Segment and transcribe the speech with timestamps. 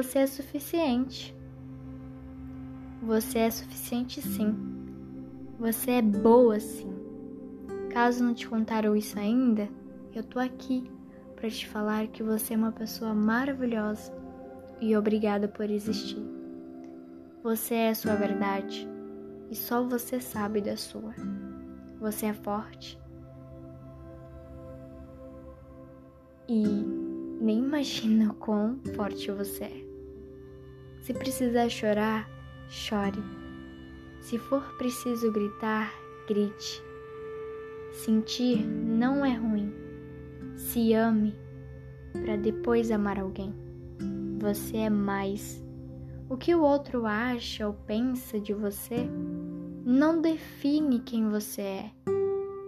[0.00, 1.36] Você é suficiente.
[3.02, 4.56] Você é suficiente sim.
[5.58, 6.90] Você é boa sim.
[7.90, 9.68] Caso não te contaram isso ainda,
[10.14, 10.90] eu tô aqui
[11.36, 14.10] para te falar que você é uma pessoa maravilhosa
[14.80, 16.24] e obrigada por existir.
[17.42, 18.88] Você é a sua verdade
[19.50, 21.12] e só você sabe da sua.
[22.00, 22.98] Você é forte
[26.48, 26.64] e
[27.38, 29.89] nem imagina quão forte você é.
[31.10, 32.30] Se precisar chorar,
[32.68, 33.20] chore.
[34.20, 35.92] Se for preciso gritar,
[36.28, 36.80] grite.
[37.90, 39.74] Sentir não é ruim.
[40.54, 41.34] Se ame
[42.12, 43.52] para depois amar alguém.
[44.38, 45.60] Você é mais.
[46.28, 49.08] O que o outro acha ou pensa de você
[49.84, 51.90] não define quem você é.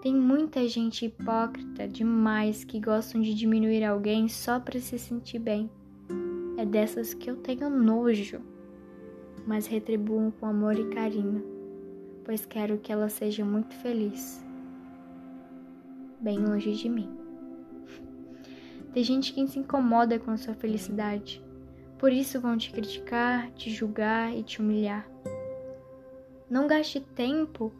[0.00, 5.68] Tem muita gente hipócrita demais que gostam de diminuir alguém só para se sentir bem.
[6.58, 8.40] É dessas que eu tenho nojo,
[9.46, 11.40] mas retribuo com amor e carinho,
[12.24, 14.44] pois quero que ela seja muito feliz,
[16.18, 17.08] bem longe de mim.
[18.92, 21.40] Tem gente que se incomoda com a sua felicidade,
[21.96, 25.08] por isso vão te criticar, te julgar e te humilhar.
[26.50, 27.72] Não gaste tempo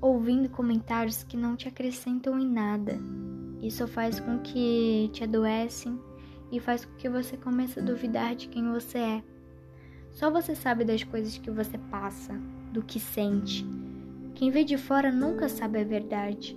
[0.00, 2.98] ouvindo comentários que não te acrescentam em nada.
[3.62, 5.96] Isso faz com que te adoecem
[6.54, 9.22] e faz com que você comece a duvidar de quem você é.
[10.12, 12.32] Só você sabe das coisas que você passa,
[12.72, 13.66] do que sente.
[14.34, 16.56] Quem vê de fora nunca sabe a verdade.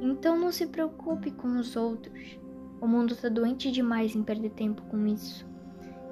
[0.00, 2.38] Então não se preocupe com os outros.
[2.80, 5.46] O mundo está doente demais em perder tempo com isso.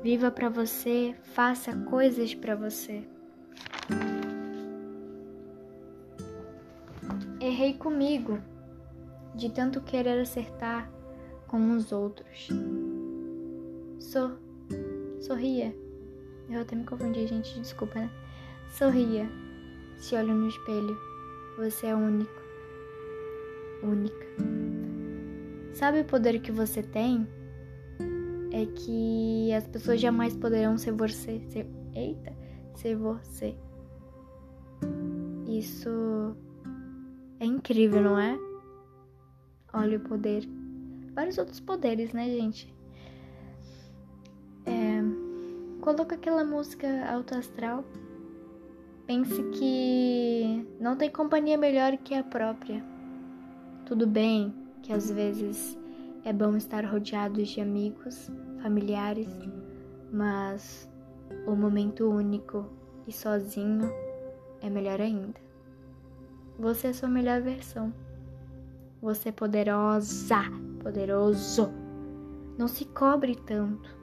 [0.03, 3.07] Viva para você, faça coisas para você.
[7.41, 8.39] Errei comigo,
[9.35, 10.91] de tanto querer acertar
[11.47, 12.49] com os outros.
[14.13, 14.39] Sor,
[15.23, 15.75] sorria.
[16.51, 18.11] Eu até me confundi, gente, desculpa, né?
[18.69, 19.27] Sorria.
[19.97, 20.95] Se olha no espelho.
[21.57, 22.43] Você é único.
[23.83, 24.27] Única.
[25.73, 27.27] Sabe o poder que você tem?
[28.53, 31.41] É que as pessoas jamais poderão ser você.
[31.49, 32.37] Ser, eita,
[32.75, 33.57] ser você.
[35.49, 36.37] Isso
[37.41, 38.39] é incrível, não é?
[39.73, 40.47] Olha o poder.
[41.15, 42.82] Vários outros poderes, né, gente?
[45.83, 47.85] Coloca aquela música alto astral.
[49.05, 52.85] Pense que não tem companhia melhor que a própria.
[53.85, 55.77] Tudo bem que às vezes
[56.25, 58.31] é bom estar rodeados de amigos,
[58.63, 59.29] familiares,
[60.13, 60.89] mas
[61.49, 62.65] o momento único
[63.09, 63.93] e sozinho
[64.61, 65.41] é melhor ainda.
[66.61, 67.93] Você é sua melhor versão.
[69.03, 70.45] Você é poderosa,
[70.81, 71.73] poderoso.
[72.57, 74.02] Não se cobre tanto.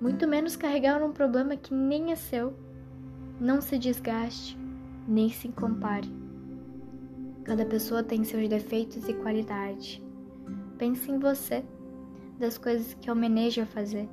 [0.00, 2.54] Muito menos carregar um problema que nem é seu.
[3.40, 4.56] Não se desgaste,
[5.08, 6.08] nem se compare.
[7.44, 10.02] Cada pessoa tem seus defeitos e qualidade.
[10.76, 11.64] Pense em você,
[12.38, 14.08] das coisas que almeneja fazer.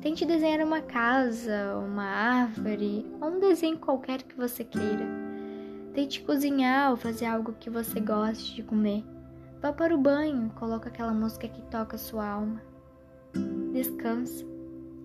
[0.00, 5.06] Tente desenhar uma casa, uma árvore ou um desenho qualquer que você queira.
[5.94, 9.04] Tente cozinhar ou fazer algo que você goste de comer.
[9.60, 12.60] Vá para o banho, coloca aquela música que toca sua alma.
[13.72, 14.44] Descansa,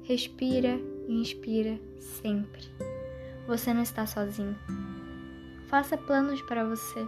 [0.10, 2.64] respira e inspira sempre.
[3.46, 4.58] Você não está sozinho.
[5.68, 7.00] Faça planos para você.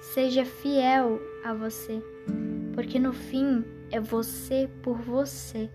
[0.00, 2.02] Seja fiel a você,
[2.74, 5.70] porque no fim é você por você.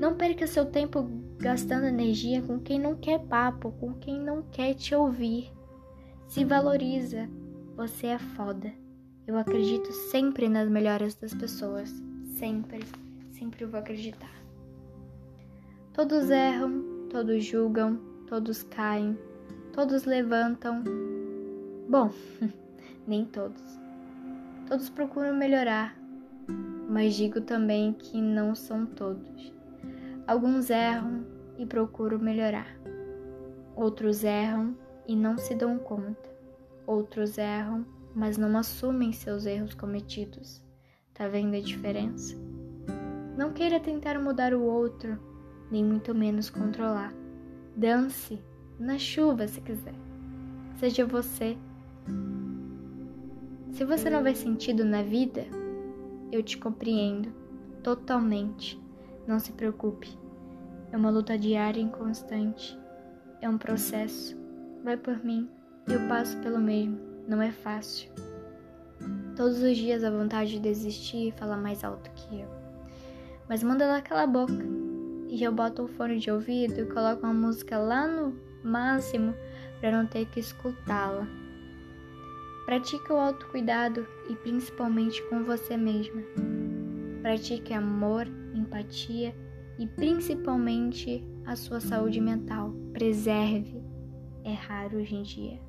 [0.00, 1.06] Não perca seu tempo
[1.38, 5.52] gastando energia com quem não quer papo, com quem não quer te ouvir.
[6.26, 7.28] Se valoriza.
[7.76, 8.72] Você é foda.
[9.26, 11.90] Eu acredito sempre nas melhoras das pessoas.
[12.38, 12.80] Sempre,
[13.32, 14.43] sempre vou acreditar.
[15.94, 19.16] Todos erram, todos julgam, todos caem,
[19.72, 20.82] todos levantam.
[21.88, 22.10] Bom,
[23.06, 23.62] nem todos.
[24.66, 25.96] Todos procuram melhorar,
[26.88, 29.54] mas digo também que não são todos.
[30.26, 31.24] Alguns erram
[31.56, 32.76] e procuram melhorar.
[33.76, 34.76] Outros erram
[35.06, 36.28] e não se dão conta.
[36.88, 40.60] Outros erram, mas não assumem seus erros cometidos.
[41.14, 42.34] Tá vendo a diferença?
[43.38, 45.33] Não queira tentar mudar o outro,
[45.70, 47.12] nem muito menos controlar.
[47.76, 48.38] Dance
[48.78, 49.94] na chuva se quiser.
[50.78, 51.56] Seja você.
[53.72, 55.46] Se você não vê sentido na vida,
[56.30, 57.32] eu te compreendo
[57.82, 58.80] totalmente.
[59.26, 60.16] Não se preocupe.
[60.92, 62.78] É uma luta diária e constante.
[63.40, 64.44] É um processo
[64.84, 65.48] vai por mim,
[65.88, 68.10] eu passo pelo mesmo, não é fácil.
[69.34, 72.48] Todos os dias a vontade de desistir e falar mais alto que eu.
[73.48, 74.83] Mas manda ela calar a boca
[75.28, 79.34] e eu boto o fone de ouvido e coloco uma música lá no máximo
[79.80, 81.26] para não ter que escutá-la.
[82.64, 86.22] Pratique o autocuidado e principalmente com você mesma.
[87.20, 89.34] Pratique amor, empatia
[89.78, 92.72] e principalmente a sua saúde mental.
[92.92, 93.82] Preserve.
[94.44, 95.60] É raro hoje em dia.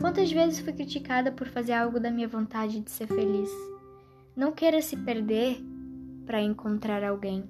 [0.00, 3.50] Quantas vezes fui criticada por fazer algo da minha vontade de ser feliz?
[4.36, 5.58] Não queira se perder
[6.26, 7.44] para encontrar alguém,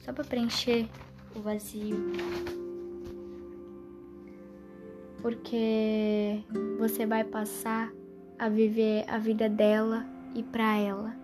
[0.00, 0.88] só para preencher
[1.34, 1.96] o vazio
[5.20, 6.42] porque
[6.78, 7.92] você vai passar
[8.38, 10.04] a viver a vida dela
[10.34, 11.14] e para ela.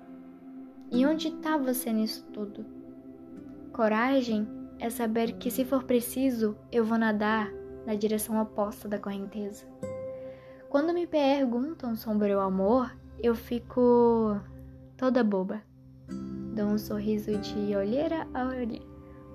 [0.90, 2.64] E onde está você nisso tudo?
[3.73, 4.46] Coragem
[4.78, 7.50] é saber que se for preciso, eu vou nadar
[7.87, 9.64] na direção oposta da correnteza.
[10.69, 14.40] Quando me perguntam sobre o amor, eu fico
[14.96, 15.62] toda boba.
[16.56, 18.81] Dou um sorriso de olheira a orelha,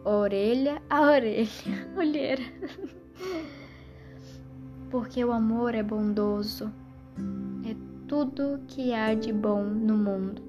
[0.04, 1.48] orelha a orelha,
[1.96, 2.42] olheira.
[4.90, 6.74] porque o amor é bondoso,
[7.64, 7.76] é
[8.08, 10.42] tudo que há de bom no mundo.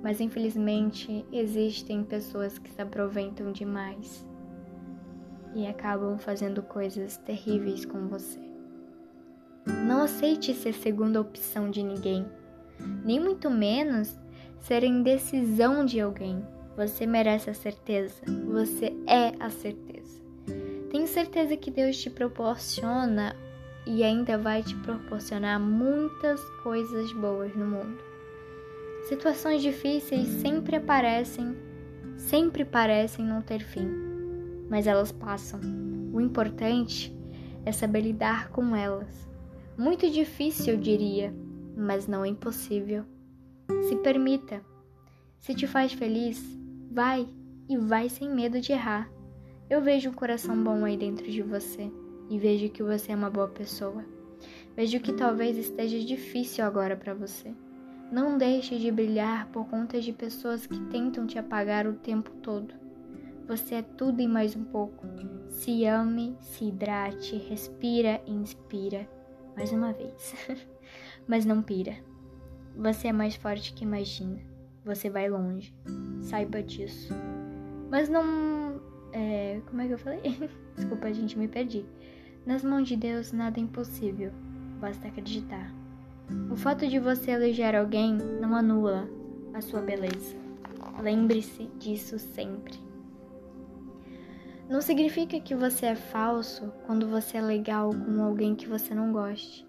[0.00, 4.24] Mas infelizmente existem pessoas que se aproveitam demais
[5.56, 8.38] e acabam fazendo coisas terríveis com você.
[9.88, 12.24] Não aceite ser segunda opção de ninguém,
[13.04, 14.16] nem muito menos
[14.60, 16.44] ser indecisão de alguém.
[16.76, 20.20] Você merece a certeza, você é a certeza.
[20.90, 23.36] Tenho certeza que Deus te proporciona
[23.86, 27.98] e ainda vai te proporcionar muitas coisas boas no mundo.
[29.08, 31.56] Situações difíceis sempre aparecem,
[32.16, 33.88] sempre parecem não ter fim,
[34.68, 35.60] mas elas passam.
[36.12, 37.16] O importante
[37.64, 39.28] é saber lidar com elas.
[39.76, 41.34] Muito difícil, eu diria,
[41.76, 43.04] mas não é impossível.
[43.88, 44.62] Se permita.
[45.38, 46.42] Se te faz feliz,
[46.90, 47.28] vai
[47.68, 49.10] e vai sem medo de errar.
[49.68, 51.90] Eu vejo um coração bom aí dentro de você
[52.28, 54.04] e vejo que você é uma boa pessoa.
[54.76, 57.54] Vejo que talvez esteja difícil agora para você.
[58.10, 62.74] Não deixe de brilhar por conta de pessoas que tentam te apagar o tempo todo.
[63.46, 65.06] Você é tudo e mais um pouco.
[65.48, 69.08] Se ame, se hidrate, respira e inspira.
[69.56, 70.34] Mais uma vez.
[71.26, 72.09] Mas não pira.
[72.76, 74.38] Você é mais forte que imagina.
[74.84, 75.74] Você vai longe.
[76.20, 77.12] Saiba disso.
[77.90, 78.80] Mas não.
[79.12, 80.20] É, como é que eu falei?
[80.76, 81.84] Desculpa, gente, me perdi.
[82.46, 84.32] Nas mãos de Deus nada é impossível,
[84.80, 85.72] basta acreditar.
[86.50, 89.08] O fato de você elogiar alguém não anula
[89.52, 90.36] a sua beleza.
[91.02, 92.78] Lembre-se disso sempre.
[94.68, 99.12] Não significa que você é falso quando você é legal com alguém que você não
[99.12, 99.66] goste.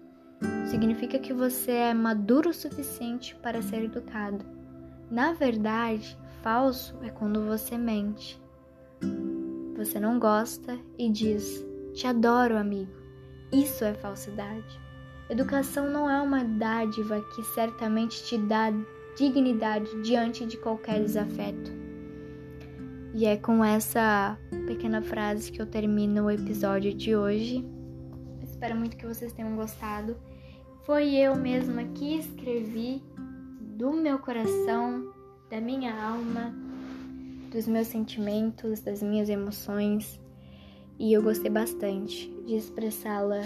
[0.66, 4.44] Significa que você é maduro o suficiente para ser educado.
[5.10, 8.40] Na verdade, falso é quando você mente.
[9.76, 12.92] Você não gosta e diz: te adoro, amigo.
[13.52, 14.80] Isso é falsidade.
[15.28, 18.72] Educação não é uma dádiva que certamente te dá
[19.16, 21.70] dignidade diante de qualquer desafeto.
[23.14, 27.64] E é com essa pequena frase que eu termino o episódio de hoje.
[28.42, 30.16] Espero muito que vocês tenham gostado.
[30.84, 33.02] Foi eu mesma que escrevi
[33.60, 35.12] do meu coração,
[35.50, 36.54] da minha alma,
[37.50, 40.20] dos meus sentimentos, das minhas emoções
[40.98, 43.42] e eu gostei bastante de expressá-la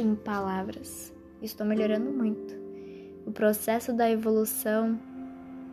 [0.00, 1.12] em palavras.
[1.42, 2.54] Estou melhorando muito.
[3.26, 4.98] O processo da evolução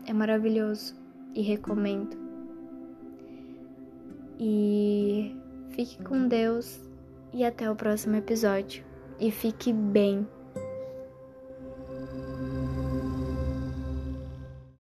[0.05, 0.95] é maravilhoso
[1.33, 2.17] e recomendo.
[4.37, 5.33] E
[5.69, 6.81] fique com Deus
[7.31, 8.83] e até o próximo episódio.
[9.17, 10.27] E fique bem.